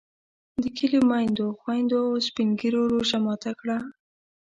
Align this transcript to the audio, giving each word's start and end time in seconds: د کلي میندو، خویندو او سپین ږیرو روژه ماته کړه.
د 0.63 0.63
کلي 0.77 0.99
میندو، 1.09 1.47
خویندو 1.59 1.99
او 2.09 2.13
سپین 2.27 2.49
ږیرو 2.59 2.81
روژه 2.91 3.17
ماته 3.25 3.51
کړه. 3.59 3.77